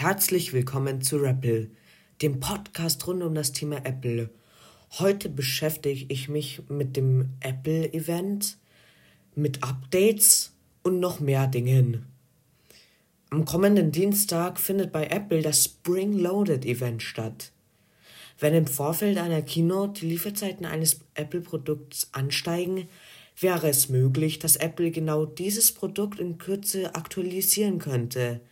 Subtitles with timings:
[0.00, 1.72] Herzlich willkommen zu Rappel,
[2.22, 4.30] dem Podcast rund um das Thema Apple.
[5.00, 8.58] Heute beschäftige ich mich mit dem Apple-Event,
[9.34, 10.52] mit Updates
[10.84, 12.06] und noch mehr Dingen.
[13.30, 17.50] Am kommenden Dienstag findet bei Apple das Spring Loaded Event statt.
[18.38, 22.86] Wenn im Vorfeld einer Keynote die Lieferzeiten eines Apple-Produkts ansteigen,
[23.40, 28.40] wäre es möglich, dass Apple genau dieses Produkt in Kürze aktualisieren könnte–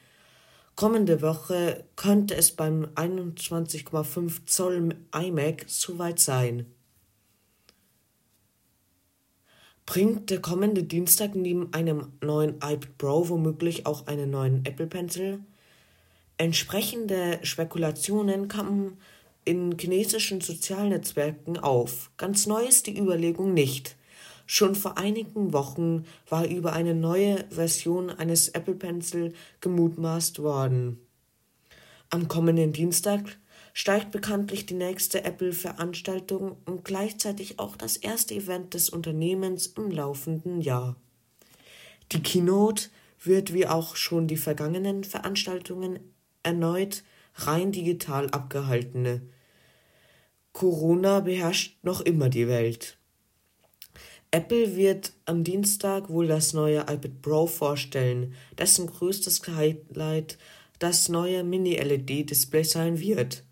[0.76, 6.66] Kommende Woche könnte es beim 21,5 Zoll iMac soweit sein.
[9.86, 15.40] Bringt der kommende Dienstag neben einem neuen iPad Pro womöglich auch einen neuen Apple Pencil?
[16.36, 18.98] Entsprechende Spekulationen kamen
[19.46, 22.10] in chinesischen Sozialnetzwerken auf.
[22.18, 23.96] Ganz neu ist die Überlegung nicht.
[24.46, 31.00] Schon vor einigen Wochen war über eine neue Version eines Apple Pencil gemutmaßt worden.
[32.10, 33.38] Am kommenden Dienstag
[33.72, 40.60] steigt bekanntlich die nächste Apple-Veranstaltung und gleichzeitig auch das erste Event des Unternehmens im laufenden
[40.60, 40.96] Jahr.
[42.12, 42.88] Die Keynote
[43.22, 45.98] wird wie auch schon die vergangenen Veranstaltungen
[46.44, 47.02] erneut
[47.34, 49.32] rein digital abgehalten.
[50.52, 52.95] Corona beherrscht noch immer die Welt.
[54.36, 60.36] Apple wird am Dienstag wohl das neue iPad Pro vorstellen, dessen größtes Highlight
[60.78, 63.44] das neue Mini-LED-Display sein wird.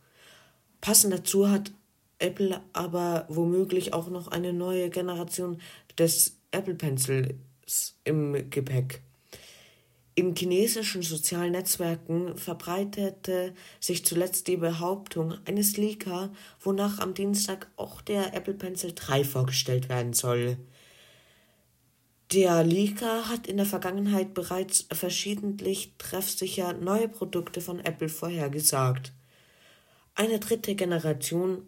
[0.82, 1.72] Passend dazu hat
[2.18, 5.58] Apple aber womöglich auch noch eine neue Generation
[5.96, 9.00] des Apple Pencils im Gepäck.
[10.16, 18.02] In chinesischen sozialen Netzwerken verbreitete sich zuletzt die Behauptung eines Leaker, wonach am Dienstag auch
[18.02, 20.58] der Apple Pencil 3 vorgestellt werden soll.
[22.32, 29.12] Der Leaker hat in der Vergangenheit bereits verschiedentlich treffsicher neue Produkte von Apple vorhergesagt.
[30.14, 31.62] Eine dritte Generation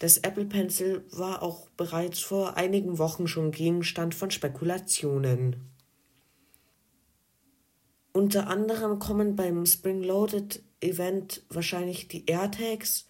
[0.00, 5.56] des Apple Pencil war auch bereits vor einigen Wochen schon Gegenstand von Spekulationen.
[8.12, 13.08] Unter anderem kommen beim Spring Loaded Event wahrscheinlich die AirTags,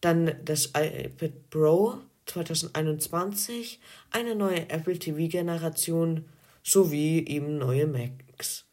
[0.00, 6.26] dann das iPad Pro 2021, eine neue Apple TV Generation
[6.64, 8.64] sowie eben neue Macs.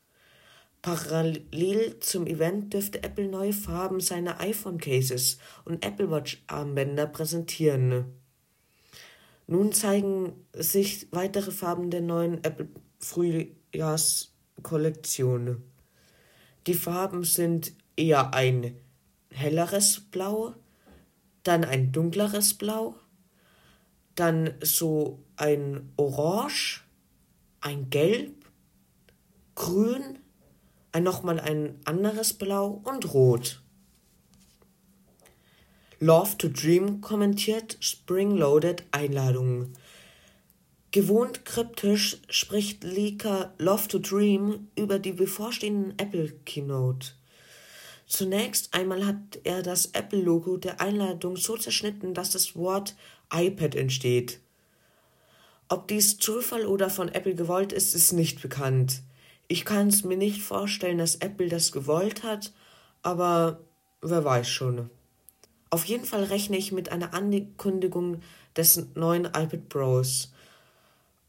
[0.81, 8.05] Parallel zum Event dürfte Apple neue Farben seiner iPhone Cases und Apple Watch Armbänder präsentieren.
[9.45, 12.67] Nun zeigen sich weitere Farben der neuen Apple
[12.99, 15.61] Frühjahrskollektion.
[16.65, 18.75] Die Farben sind eher ein
[19.29, 20.55] helleres Blau,
[21.43, 22.95] dann ein dunkleres Blau,
[24.15, 26.81] dann so ein Orange,
[27.61, 28.45] ein Gelb,
[29.55, 30.19] Grün,
[30.91, 33.61] ein nochmal ein anderes Blau und Rot.
[35.99, 39.73] Love to Dream kommentiert Spring Loaded Einladungen.
[40.89, 47.11] Gewohnt kryptisch spricht Leaker Love to Dream über die bevorstehenden Apple Keynote.
[48.07, 52.95] Zunächst einmal hat er das Apple-Logo der Einladung so zerschnitten, dass das Wort
[53.31, 54.41] iPad entsteht.
[55.71, 59.03] Ob dies Zufall oder von Apple gewollt ist, ist nicht bekannt.
[59.47, 62.51] Ich kann es mir nicht vorstellen, dass Apple das gewollt hat,
[63.03, 63.61] aber
[64.01, 64.89] wer weiß schon.
[65.69, 68.19] Auf jeden Fall rechne ich mit einer Ankündigung
[68.57, 70.33] des neuen iPad Pros.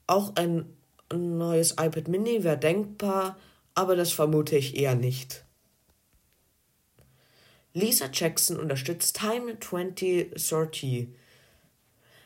[0.08, 0.66] Auch ein
[1.14, 3.38] neues iPad Mini wäre denkbar,
[3.76, 5.44] aber das vermute ich eher nicht.
[7.74, 11.10] Lisa Jackson unterstützt Time 2030.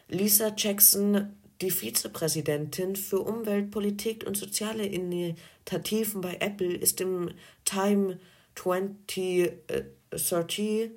[0.09, 7.31] Lisa Jackson die Vizepräsidentin für Umweltpolitik und soziale Initiativen bei Apple ist im
[7.65, 8.19] Time
[8.55, 10.91] 2030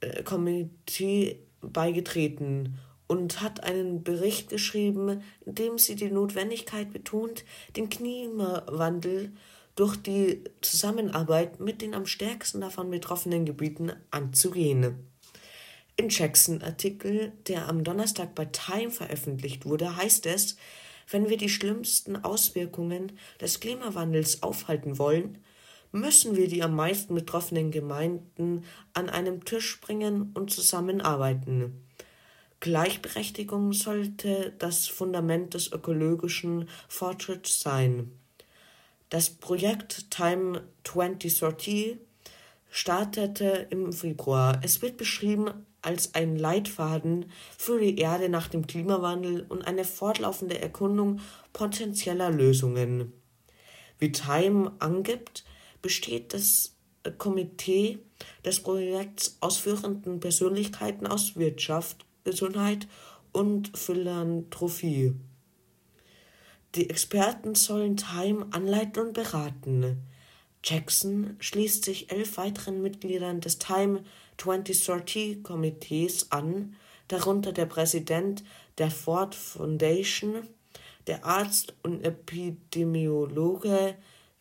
[0.00, 7.44] äh, Committee beigetreten und hat einen Bericht geschrieben, in dem sie die Notwendigkeit betont,
[7.76, 9.32] den Klimawandel
[9.76, 15.13] durch die Zusammenarbeit mit den am stärksten davon betroffenen Gebieten anzugehen.
[15.96, 20.56] Im Jackson-Artikel, der am Donnerstag bei Time veröffentlicht wurde, heißt es,
[21.08, 25.38] wenn wir die schlimmsten Auswirkungen des Klimawandels aufhalten wollen,
[25.92, 31.84] müssen wir die am meisten betroffenen Gemeinden an einem Tisch bringen und zusammenarbeiten.
[32.58, 38.10] Gleichberechtigung sollte das Fundament des ökologischen Fortschritts sein.
[39.10, 41.98] Das Projekt Time 2030
[42.68, 44.60] startete im Februar.
[44.64, 47.26] Es wird beschrieben als ein Leitfaden
[47.58, 51.20] für die Erde nach dem Klimawandel und eine fortlaufende Erkundung
[51.52, 53.12] potenzieller Lösungen.
[53.98, 55.44] Wie Time angibt,
[55.82, 56.74] besteht das
[57.18, 57.98] Komitee
[58.44, 62.88] des Projekts ausführenden Persönlichkeiten aus Wirtschaft, Gesundheit
[63.32, 65.14] und Philanthropie.
[66.74, 70.02] Die Experten sollen Time anleiten und beraten.
[70.64, 74.02] Jackson schließt sich elf weiteren Mitgliedern des Time
[74.38, 76.76] 2030 Komitees an,
[77.08, 78.42] darunter der Präsident
[78.78, 80.48] der Ford Foundation,
[81.06, 83.96] der Arzt und Epidemiologe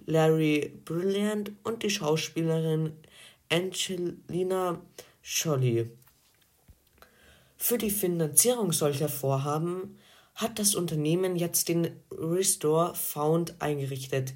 [0.05, 2.93] Larry Brilliant und die Schauspielerin
[3.49, 4.81] Angelina
[5.23, 5.89] Jolie.
[7.57, 9.97] Für die Finanzierung solcher Vorhaben
[10.35, 14.33] hat das Unternehmen jetzt den Restore Fund eingerichtet,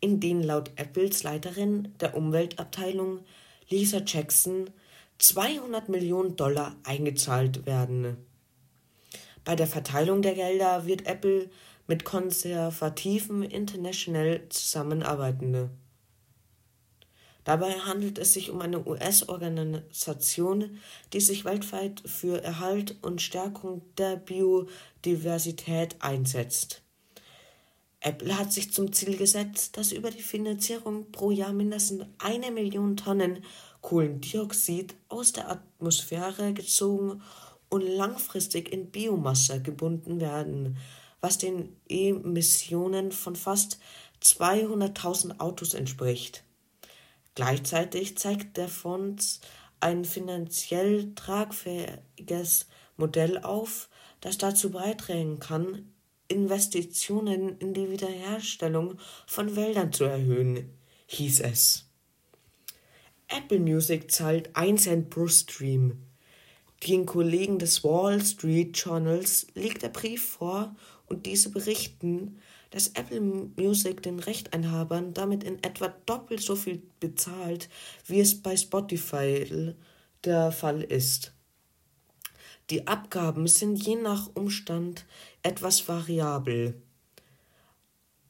[0.00, 3.20] in den laut Apples Leiterin der Umweltabteilung
[3.68, 4.70] Lisa Jackson
[5.20, 8.16] 200 Millionen Dollar eingezahlt werden.
[9.44, 11.50] Bei der Verteilung der Gelder wird Apple
[11.86, 15.70] mit konservativen International zusammenarbeiten.
[17.44, 20.78] Dabei handelt es sich um eine US-Organisation,
[21.12, 26.82] die sich weltweit für Erhalt und Stärkung der Biodiversität einsetzt.
[28.00, 32.96] Apple hat sich zum Ziel gesetzt, dass über die Finanzierung pro Jahr mindestens eine Million
[32.96, 33.44] Tonnen
[33.82, 37.22] Kohlendioxid aus der Atmosphäre gezogen
[37.68, 40.78] und langfristig in Biomasse gebunden werden,
[41.20, 43.78] was den Emissionen von fast
[44.22, 46.42] 200.000 Autos entspricht.
[47.34, 49.40] Gleichzeitig zeigt der Fonds
[49.78, 52.66] ein finanziell tragfähiges
[52.96, 53.88] Modell auf,
[54.20, 55.92] das dazu beitragen kann,
[56.30, 60.70] Investitionen in die Wiederherstellung von Wäldern zu erhöhen,
[61.06, 61.86] hieß es.
[63.28, 66.02] Apple Music zahlt 1 Cent pro Stream.
[66.86, 70.74] Den Kollegen des Wall Street Journals liegt der Brief vor
[71.06, 72.38] und diese berichten,
[72.70, 77.68] dass Apple Music den Rechteinhabern damit in etwa doppelt so viel bezahlt,
[78.06, 79.74] wie es bei Spotify
[80.24, 81.32] der Fall ist.
[82.70, 85.04] Die Abgaben sind je nach Umstand
[85.42, 86.80] etwas variabel.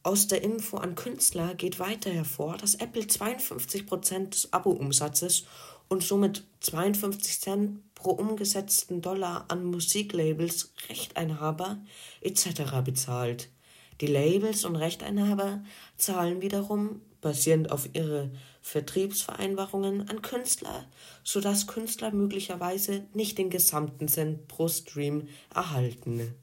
[0.03, 5.45] Aus der Info an Künstler geht weiter hervor, dass Apple 52% des Abo-Umsatzes
[5.89, 11.79] und somit 52 Cent pro umgesetzten Dollar an Musiklabels, Rechteinhaber
[12.23, 12.81] etc.
[12.83, 13.51] bezahlt.
[14.01, 15.63] Die Labels und Rechteinhaber
[15.99, 20.87] zahlen wiederum, basierend auf ihre Vertriebsvereinbarungen, an Künstler,
[21.25, 26.35] sodass Künstler möglicherweise nicht den gesamten Cent pro Stream erhalten.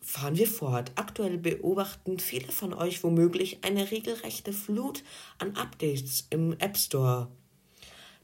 [0.00, 0.92] Fahren wir fort.
[0.94, 5.04] Aktuell beobachten viele von euch womöglich eine regelrechte Flut
[5.38, 7.28] an Updates im App Store.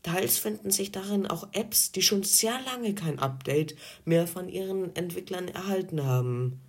[0.03, 3.75] Teils finden sich darin auch Apps, die schon sehr lange kein Update
[4.05, 6.61] mehr von ihren Entwicklern erhalten haben.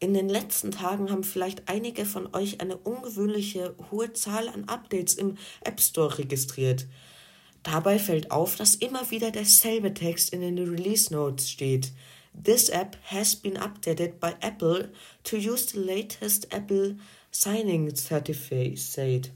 [0.00, 5.14] In den letzten Tagen haben vielleicht einige von euch eine ungewöhnliche hohe Zahl an Updates
[5.14, 6.86] im App Store registriert.
[7.62, 11.92] Dabei fällt auf, dass immer wieder derselbe Text in den Release Notes steht.
[12.34, 14.90] This app has been updated by Apple
[15.22, 16.96] to use the latest Apple
[17.30, 19.30] Signing Certificate.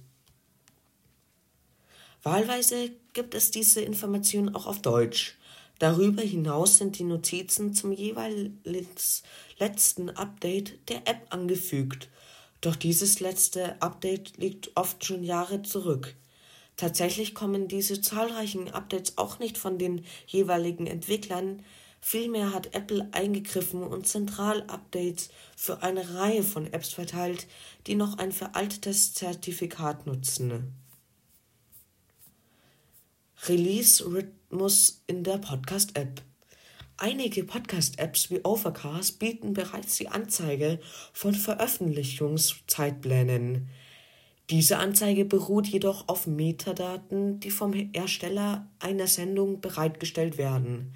[2.23, 5.38] Wahlweise gibt es diese Information auch auf Deutsch.
[5.79, 9.23] Darüber hinaus sind die Notizen zum jeweils
[9.59, 12.09] letzten Update der App angefügt.
[12.61, 16.17] Doch dieses letzte Update liegt oft schon Jahre zurück.
[16.77, 21.65] Tatsächlich kommen diese zahlreichen Updates auch nicht von den jeweiligen Entwicklern,
[22.01, 27.47] vielmehr hat Apple eingegriffen und zentral Updates für eine Reihe von Apps verteilt,
[27.87, 30.73] die noch ein veraltetes Zertifikat nutzen.
[33.47, 36.23] Release-Rhythmus in der Podcast-App.
[36.97, 40.81] Einige Podcast-Apps wie Overcast bieten bereits die Anzeige
[41.13, 43.69] von Veröffentlichungszeitplänen.
[44.51, 50.95] Diese Anzeige beruht jedoch auf Metadaten, die vom Ersteller einer Sendung bereitgestellt werden.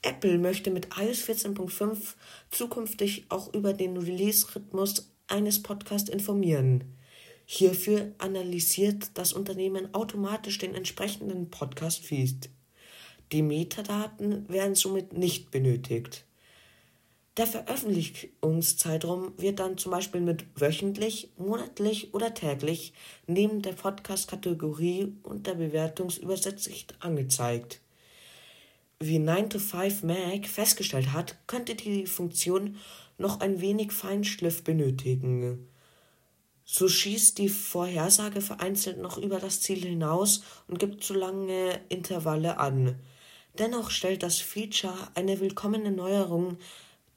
[0.00, 2.14] Apple möchte mit iOS 14.5
[2.50, 6.95] zukünftig auch über den Release-Rhythmus eines Podcasts informieren.
[7.48, 12.50] Hierfür analysiert das Unternehmen automatisch den entsprechenden Podcast-Feed.
[13.30, 16.24] Die Metadaten werden somit nicht benötigt.
[17.36, 22.92] Der Veröffentlichungszeitraum wird dann zum Beispiel mit wöchentlich, monatlich oder täglich
[23.28, 27.80] neben der Podcast-Kategorie und der Bewertungsübersicht angezeigt.
[28.98, 32.76] Wie 9to5Mac festgestellt hat, könnte die Funktion
[33.18, 35.68] noch ein wenig Feinschliff benötigen.
[36.68, 42.58] So schießt die Vorhersage vereinzelt noch über das Ziel hinaus und gibt zu lange Intervalle
[42.58, 42.96] an.
[43.56, 46.58] Dennoch stellt das Feature eine willkommene Neuerung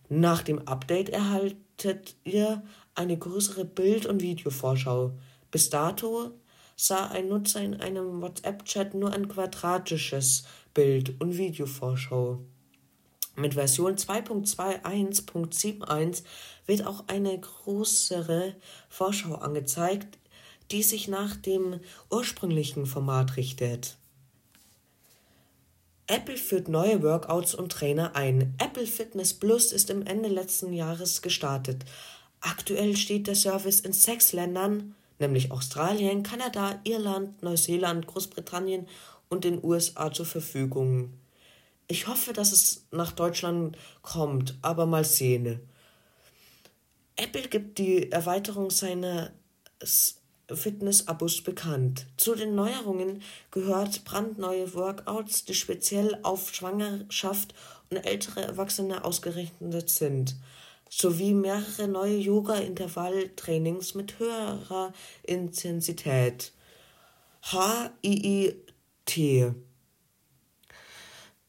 [0.09, 2.63] Nach dem Update erhaltet ihr
[2.95, 5.13] eine größere Bild- und Videovorschau.
[5.51, 6.31] Bis dato
[6.77, 12.41] sah ein Nutzer in einem WhatsApp-Chat nur ein quadratisches Bild- und Videovorschau.
[13.37, 16.23] Mit Version 2.21.71
[16.67, 18.55] wird auch eine größere
[18.89, 20.19] Vorschau angezeigt,
[20.71, 23.99] die sich nach dem ursprünglichen Format richtet.
[26.09, 28.55] Apple führt neue Workouts und Trainer ein.
[28.59, 31.85] Apple Fitness Plus ist im Ende letzten Jahres gestartet.
[32.41, 38.87] Aktuell steht der Service in sechs Ländern, nämlich Australien, Kanada, Irland, Neuseeland, Großbritannien
[39.29, 41.13] und den USA zur Verfügung.
[41.89, 45.61] Ich hoffe, dass es nach Deutschland kommt, aber mal sehen.
[47.17, 49.31] Apple gibt die Erweiterung seines
[50.53, 52.07] Fitness-Abos bekannt.
[52.17, 57.55] Zu den Neuerungen gehört brandneue Workouts, die speziell auf Schwangerschaft
[57.91, 60.37] und ältere Erwachsene ausgerichtet sind,
[60.91, 66.53] sowie mehrere neue Yoga-Intervalltrainings mit höherer Intensität.
[67.43, 68.57] HIIT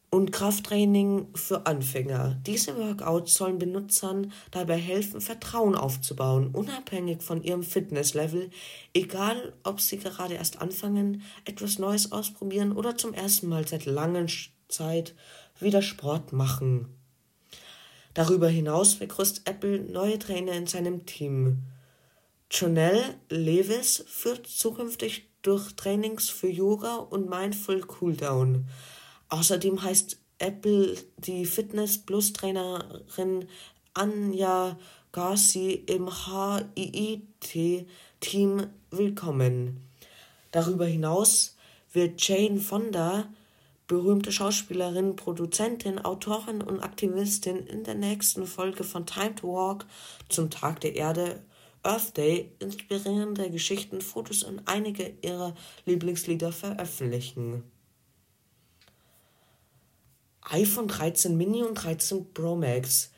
[0.10, 2.40] und Krafttraining für Anfänger.
[2.46, 8.50] Diese Workouts sollen Benutzern dabei helfen, Vertrauen aufzubauen, unabhängig von ihrem Fitnesslevel,
[8.94, 14.28] egal ob sie gerade erst anfangen, etwas Neues ausprobieren oder zum ersten Mal seit langer
[14.70, 15.14] Zeit
[15.60, 16.88] wieder Sport machen.
[18.14, 21.64] Darüber hinaus begrüßt Apple neue Trainer in seinem Team.
[22.50, 28.68] Jonelle Lewis führt zukünftig durch Trainings für Yoga und Mindful Cooldown.
[29.30, 33.48] Außerdem heißt Apple die Fitness Plus Trainerin
[33.94, 34.78] Anja
[35.12, 36.10] Garci im
[36.76, 37.88] HIIT-Team
[38.92, 39.82] willkommen.
[40.52, 41.58] Darüber hinaus
[41.92, 43.28] wird Jane Fonda,
[43.88, 49.86] berühmte Schauspielerin, Produzentin, Autorin und Aktivistin, in der nächsten Folge von Time to Walk
[50.30, 51.44] zum Tag der Erde
[51.84, 55.54] Earth Day inspirierende Geschichten, Fotos und einige ihrer
[55.86, 57.64] Lieblingslieder veröffentlichen
[60.50, 63.12] iPhone 13 Mini und 13 Pro Max.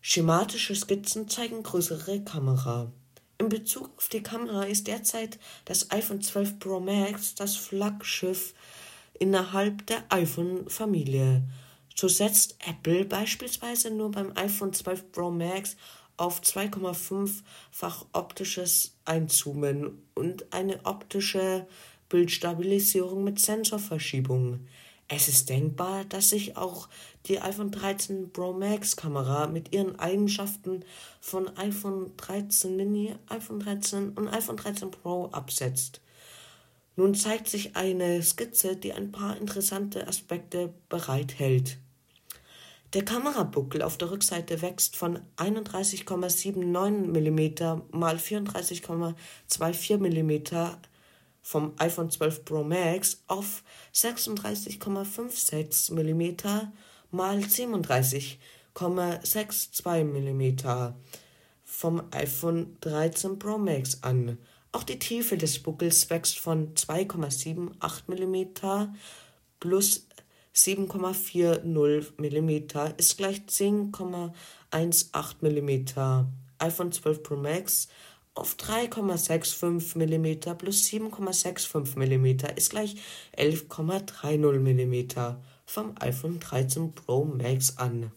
[0.00, 2.90] Schematische Skizzen zeigen größere Kamera.
[3.38, 8.54] In Bezug auf die Kamera ist derzeit das iPhone 12 Pro Max das Flaggschiff
[9.14, 11.44] innerhalb der iPhone-Familie.
[11.94, 15.76] So setzt Apple beispielsweise nur beim iPhone 12 Pro Max
[16.16, 21.68] auf 2,5-fach optisches Einzoomen und eine optische
[22.08, 24.66] Bildstabilisierung mit Sensorverschiebung.
[25.14, 26.88] Es ist denkbar, dass sich auch
[27.26, 30.86] die iPhone 13 Pro Max Kamera mit ihren Eigenschaften
[31.20, 36.00] von iPhone 13 Mini, iPhone 13 und iPhone 13 Pro absetzt.
[36.96, 41.76] Nun zeigt sich eine Skizze, die ein paar interessante Aspekte bereithält.
[42.94, 50.42] Der Kamerabuckel auf der Rückseite wächst von 31,79 mm mal 34,24 mm
[51.42, 53.62] vom iPhone 12 Pro Max auf
[53.94, 56.36] 36,56 mm
[57.10, 60.56] mal 37,62 mm
[61.64, 64.38] vom iPhone 13 Pro Max an.
[64.70, 68.46] Auch die Tiefe des Buckels wächst von 2,78 mm
[69.60, 70.06] plus
[70.54, 72.50] 7,40 mm
[72.98, 75.86] ist gleich 10,18 mm.
[76.58, 77.88] iPhone 12 Pro Max
[78.34, 82.96] auf 3,65 mm plus 7,65 mm ist gleich
[83.36, 85.36] 11,30 mm
[85.66, 88.10] vom iPhone 13 Pro Max an.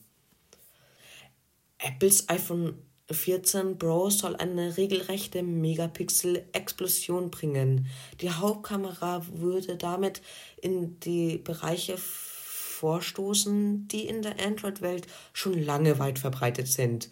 [1.79, 2.75] Apples iPhone
[3.11, 7.87] 14 Pro soll eine regelrechte Megapixel-Explosion bringen.
[8.21, 10.21] Die Hauptkamera würde damit
[10.61, 17.09] in die Bereiche vorstoßen, die in der Android-Welt schon lange weit verbreitet sind.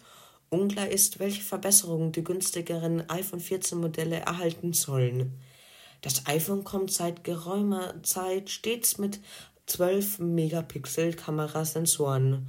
[0.50, 5.40] Unklar ist, welche Verbesserungen die günstigeren iPhone 14 Modelle erhalten sollen.
[6.00, 9.20] Das iPhone kommt seit geraumer Zeit stets mit
[9.66, 12.48] 12 Megapixel Kamerasensoren.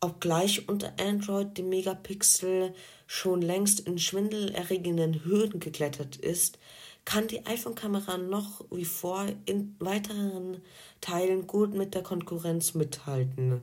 [0.00, 2.74] Obgleich unter Android die Megapixel
[3.06, 6.58] schon längst in schwindelerregenden Höhen geklettert ist,
[7.04, 10.62] kann die iPhone-Kamera noch wie vor in weiteren
[11.00, 13.62] Teilen gut mit der Konkurrenz mithalten.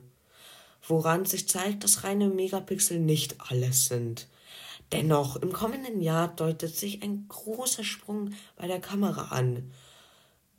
[0.86, 4.28] Woran sich zeigt, dass reine Megapixel nicht alles sind.
[4.92, 9.70] Dennoch, im kommenden Jahr deutet sich ein großer Sprung bei der Kamera an.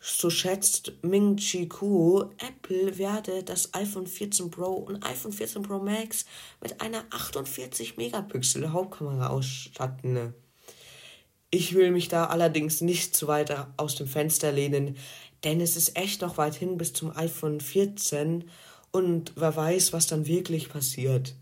[0.03, 5.77] So schätzt Ming Chi Kuo, Apple werde das iPhone 14 Pro und iPhone 14 Pro
[5.77, 6.25] Max
[6.59, 10.33] mit einer 48 Megapixel Hauptkamera ausstatten.
[11.51, 14.97] Ich will mich da allerdings nicht zu weit aus dem Fenster lehnen,
[15.43, 18.49] denn es ist echt noch weit hin bis zum iPhone 14
[18.91, 21.35] und wer weiß, was dann wirklich passiert.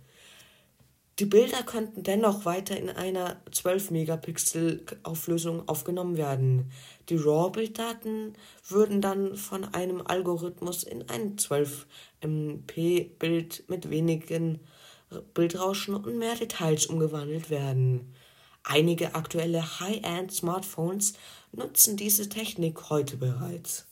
[1.19, 6.71] Die Bilder könnten dennoch weiter in einer 12 Megapixel Auflösung aufgenommen werden.
[7.09, 8.35] Die RAW-Bilddaten
[8.69, 11.87] würden dann von einem Algorithmus in ein 12
[12.21, 14.59] MP Bild mit wenigen
[15.33, 18.13] Bildrauschen und mehr Details umgewandelt werden.
[18.63, 21.13] Einige aktuelle High-End Smartphones
[21.51, 23.88] nutzen diese Technik heute bereits.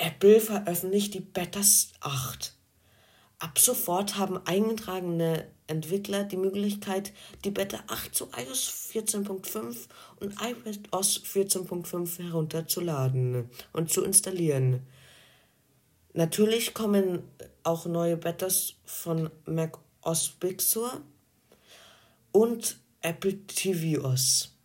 [0.00, 2.54] Apple veröffentlicht die Betas 8.
[3.38, 7.12] Ab sofort haben eingetragene Entwickler die Möglichkeit,
[7.44, 9.88] die Beta 8 zu iOS 14.5
[10.20, 14.86] und iPadOS 14.5 herunterzuladen und zu installieren.
[16.14, 17.22] Natürlich kommen
[17.62, 21.02] auch neue Betas von Mac OS Big Sur
[22.32, 24.56] und Apple tvOS.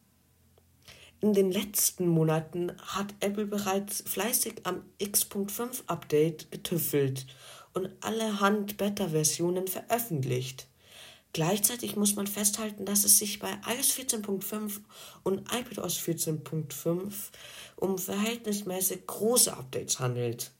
[1.25, 7.25] In den letzten Monaten hat Apple bereits fleißig am X.5 Update getüffelt
[7.73, 10.67] und allerhand Beta-Versionen veröffentlicht.
[11.33, 14.81] Gleichzeitig muss man festhalten, dass es sich bei iOS 14.5
[15.23, 17.11] und iPadOS 14.5
[17.77, 20.51] um verhältnismäßig große Updates handelt.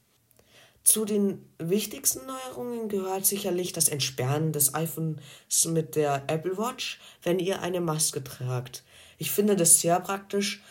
[0.83, 5.19] Zu den wichtigsten Neuerungen gehört sicherlich das Entsperren des iPhones
[5.67, 8.83] mit der Apple Watch, wenn ihr eine Maske tragt.
[9.17, 10.63] Ich finde das sehr praktisch,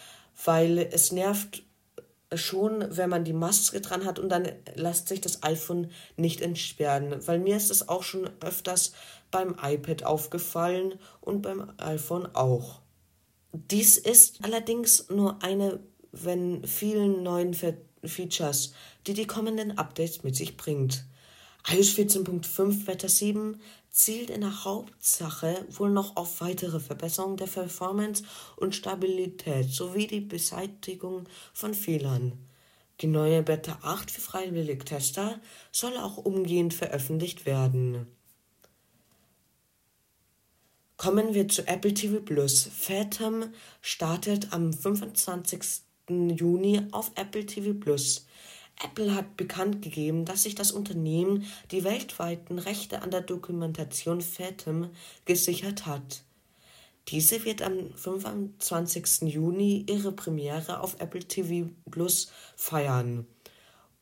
[0.44, 1.62] weil es nervt
[2.34, 7.14] schon, wenn man die Maske dran hat und dann lässt sich das iPhone nicht entsperren.
[7.26, 8.92] Weil mir ist es auch schon öfters
[9.30, 12.80] beim iPad aufgefallen und beim iPhone auch.
[13.52, 15.80] Dies ist allerdings nur eine
[16.16, 17.54] wenn vielen neuen
[18.04, 18.72] Features,
[19.06, 21.04] die die kommenden Updates mit sich bringt
[21.66, 23.58] iOS 14.5 Beta 7
[23.94, 28.24] zielt in der Hauptsache wohl noch auf weitere Verbesserungen der Performance
[28.56, 32.32] und Stabilität sowie die Beseitigung von Fehlern.
[33.00, 38.08] Die neue Beta 8 für freiwillige Tester soll auch umgehend veröffentlicht werden.
[40.96, 42.68] Kommen wir zu Apple TV Plus.
[42.76, 45.82] Phantom startet am 25.
[46.08, 48.26] Juni auf Apple TV Plus.
[48.82, 54.90] Apple hat bekannt gegeben, dass sich das Unternehmen die weltweiten Rechte an der Dokumentation Fathom
[55.24, 56.22] gesichert hat.
[57.08, 59.22] Diese wird am 25.
[59.22, 63.26] Juni ihre Premiere auf Apple TV Plus feiern.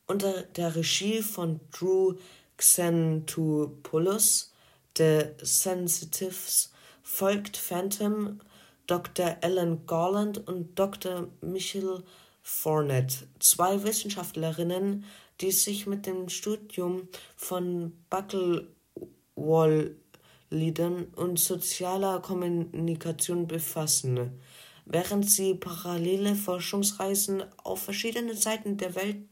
[0.07, 2.15] Unter der Regie von Drew
[2.57, 4.53] Xenopoulos,
[4.97, 8.39] The Sensitives, folgt Phantom
[8.87, 9.37] Dr.
[9.41, 11.27] Alan Garland und Dr.
[11.41, 12.03] Michelle
[12.43, 15.05] Fournette, zwei Wissenschaftlerinnen,
[15.41, 24.39] die sich mit dem Studium von Buckelwall-Liedern und sozialer Kommunikation befassen,
[24.85, 29.25] während sie parallele Forschungsreisen auf verschiedenen Seiten der Welt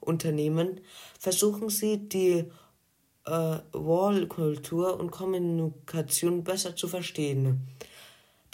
[0.00, 0.80] unternehmen,
[1.18, 2.44] versuchen sie die
[3.26, 7.66] äh, Wall-Kultur und Kommunikation besser zu verstehen.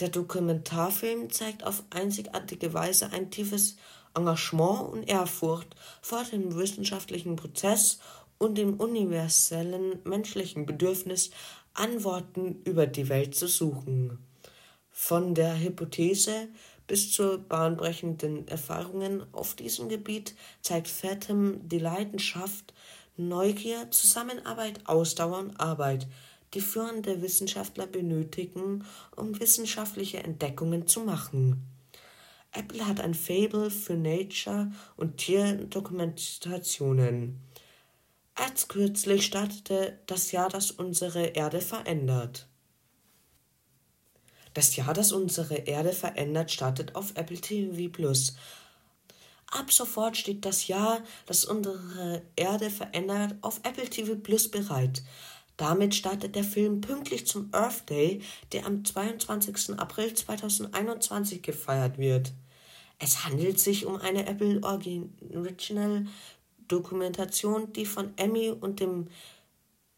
[0.00, 3.76] Der Dokumentarfilm zeigt auf einzigartige Weise ein tiefes
[4.14, 7.98] Engagement und Ehrfurcht vor dem wissenschaftlichen Prozess
[8.38, 11.30] und dem universellen menschlichen Bedürfnis,
[11.74, 14.18] Antworten über die Welt zu suchen.
[14.90, 16.48] Von der Hypothese
[16.86, 22.72] bis zu bahnbrechenden Erfahrungen auf diesem Gebiet zeigt Fathom die Leidenschaft,
[23.16, 26.08] Neugier, Zusammenarbeit, Ausdauer und Arbeit,
[26.54, 28.84] die führende Wissenschaftler benötigen,
[29.16, 31.66] um wissenschaftliche Entdeckungen zu machen.
[32.52, 37.40] Apple hat ein Fable für Nature und Tierdokumentationen.
[38.36, 42.48] Erst kürzlich startete das Jahr, das unsere Erde verändert.
[44.54, 48.34] Das Jahr, das unsere Erde verändert, startet auf Apple TV Plus.
[49.52, 55.02] Ab sofort steht das Jahr, das unsere Erde verändert, auf Apple TV Plus bereit.
[55.60, 59.78] Damit startet der Film pünktlich zum Earth Day, der am 22.
[59.78, 62.32] April 2021 gefeiert wird.
[62.98, 66.06] Es handelt sich um eine Apple Original
[66.66, 69.08] Dokumentation, die von Emmy und dem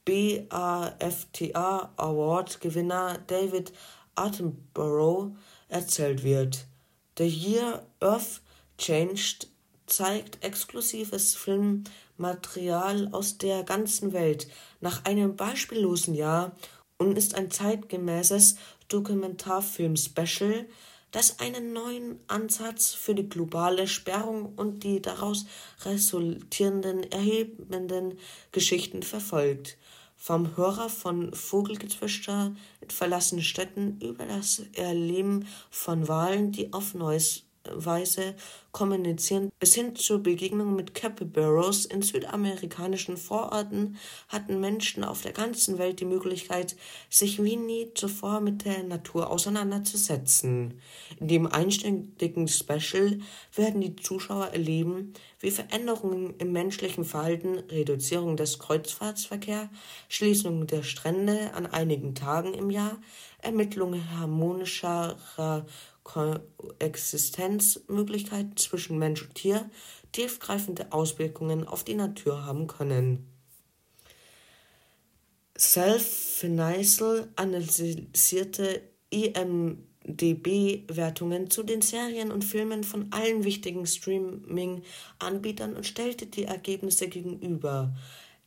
[0.04, 3.72] BAFTA Award Gewinner David
[4.16, 5.36] Attenborough
[5.68, 6.66] erzählt wird.
[7.16, 8.42] The Year Earth
[8.78, 9.46] Changed
[9.86, 11.36] zeigt exklusives
[12.22, 14.46] Filmmaterial aus der ganzen Welt
[14.80, 16.52] nach einem beispiellosen Jahr
[16.96, 18.56] und ist ein zeitgemäßes
[18.88, 20.66] Dokumentarfilm-Special,
[21.10, 25.46] das einen neuen Ansatz für die globale Sperrung und die daraus
[25.84, 28.18] resultierenden erhebenden
[28.52, 29.76] Geschichten verfolgt.
[30.16, 37.42] Vom Hörer von Vogelgezwitscher in verlassenen Städten über das Erleben von Wahlen, die auf neues
[37.70, 38.34] Weise
[38.72, 43.96] kommunizieren, bis hin zur Begegnung mit Capybaras in südamerikanischen Vororten
[44.28, 46.76] hatten Menschen auf der ganzen Welt die Möglichkeit,
[47.10, 50.80] sich wie nie zuvor mit der Natur auseinanderzusetzen.
[51.20, 53.18] In dem einstündigen Special
[53.54, 59.68] werden die Zuschauer erleben, wie Veränderungen im menschlichen Verhalten, Reduzierung des Kreuzfahrtsverkehrs,
[60.08, 62.98] Schließung der Strände an einigen Tagen im Jahr,
[63.42, 65.66] Ermittlung harmonischerer
[66.04, 69.68] Koexistenzmöglichkeiten zwischen Mensch und Tier
[70.12, 73.26] tiefgreifende Auswirkungen auf die Natur haben können.
[75.58, 86.44] Self-Financial analysierte IMDB-Wertungen zu den Serien und Filmen von allen wichtigen Streaming-Anbietern und stellte die
[86.44, 87.94] Ergebnisse gegenüber.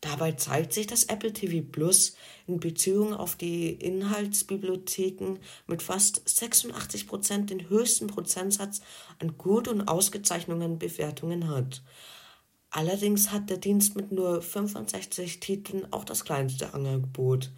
[0.02, 2.16] Dabei zeigt sich, dass Apple TV Plus
[2.48, 8.82] in Beziehung auf die Inhaltsbibliotheken mit fast 86 Prozent den höchsten Prozentsatz
[9.20, 11.82] an Gut- und Ausgezeichnungen Bewertungen hat.
[12.70, 17.52] Allerdings hat der Dienst mit nur 65 Titeln auch das kleinste Angebot.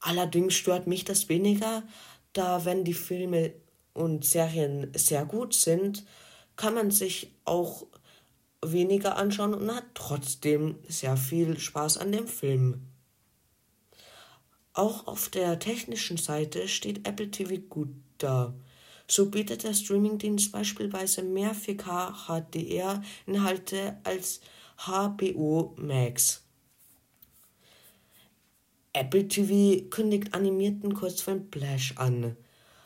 [0.00, 1.82] Allerdings stört mich das weniger,
[2.32, 3.54] da wenn die Filme
[3.92, 6.04] und Serien sehr gut sind,
[6.54, 7.86] kann man sich auch
[8.72, 12.82] weniger anschauen und hat trotzdem sehr viel Spaß an dem Film.
[14.72, 18.54] Auch auf der technischen Seite steht Apple TV gut da.
[19.08, 24.40] So bietet der Streamingdienst beispielsweise mehr 4K HDR-Inhalte als
[24.76, 26.42] HBO Max.
[28.92, 32.36] Apple TV kündigt animierten Kurzfilm Flash an.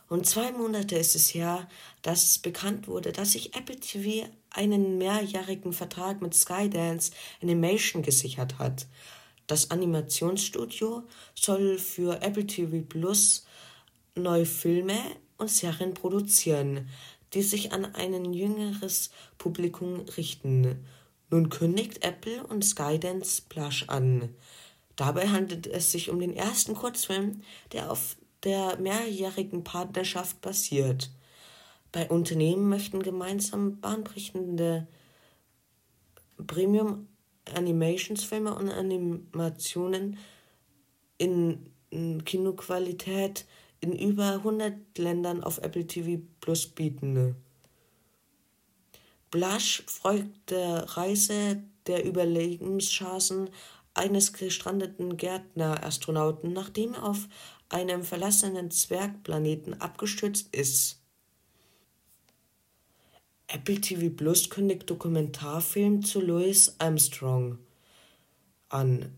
[0.09, 1.69] Und zwei Monate ist es her,
[2.03, 8.87] dass bekannt wurde, dass sich Apple TV einen mehrjährigen Vertrag mit Skydance Animation gesichert hat.
[9.47, 11.03] Das Animationsstudio
[11.35, 13.47] soll für Apple TV Plus
[14.15, 14.99] neue Filme
[15.39, 16.89] und Serien produzieren,
[17.35, 20.85] die sich an ein jüngeres Publikum richten.
[21.31, 24.35] Nun kündigt Apple und Skydance Plush an.
[24.97, 31.11] Dabei handelt es sich um den ersten Kurzfilm, der auf der mehrjährigen Partnerschaft basiert.
[31.93, 34.87] Bei Unternehmen möchten gemeinsam bahnbrechende
[36.47, 37.09] Premium
[37.55, 40.19] Animationsfilme und Animationen
[41.19, 41.73] in
[42.25, 43.47] Kinoqualität
[43.81, 47.35] in über 100 Ländern auf Apple TV Plus bieten.
[49.31, 53.51] Blush folgt der Reise der Überlebenschancen
[53.95, 57.29] eines gestrandeten Gärtner-Astronauten, nachdem er auf
[57.69, 61.00] einem verlassenen Zwergplaneten abgestürzt ist.
[63.53, 67.59] Apple TV Plus kündigt Dokumentarfilm zu Louis Armstrong
[68.69, 69.13] an.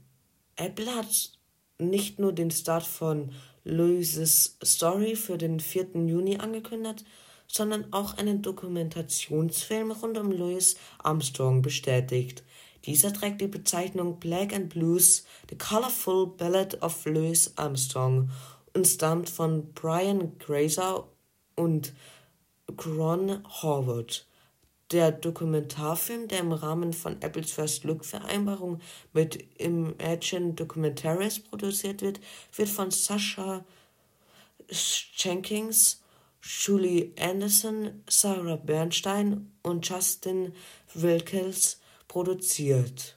[0.56, 1.32] Apple hat
[1.78, 3.32] nicht nur den Start von
[3.64, 6.06] Louis' Story für den 4.
[6.06, 7.04] Juni angekündigt,
[7.46, 12.42] sondern auch einen Dokumentationsfilm rund um Louis Armstrong bestätigt.
[12.86, 18.30] Dieser trägt die Bezeichnung Black and Blues, The Colorful Ballad of Louis Armstrong
[18.74, 21.06] und stammt von Brian Grazer
[21.54, 21.92] und
[22.78, 24.26] Ron Horwood.
[24.90, 28.80] Der Dokumentarfilm, der im Rahmen von Apples First Look Vereinbarung
[29.12, 32.20] mit Imagine Documentaries produziert wird,
[32.54, 33.64] wird von Sasha
[35.16, 36.02] Jenkins,
[36.42, 40.52] Julie Anderson, Sarah Bernstein und Justin
[40.94, 43.16] Wilkels produziert.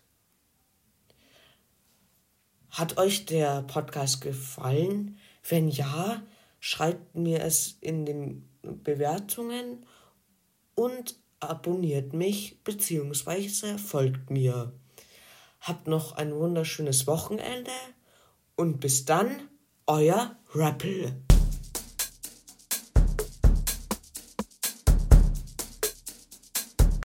[2.69, 5.17] Hat euch der Podcast gefallen?
[5.47, 6.21] Wenn ja,
[6.59, 9.85] schreibt mir es in den Bewertungen
[10.75, 13.77] und abonniert mich bzw.
[13.77, 14.73] folgt mir.
[15.59, 17.71] Habt noch ein wunderschönes Wochenende
[18.55, 19.49] und bis dann,
[19.87, 21.24] euer Rappel.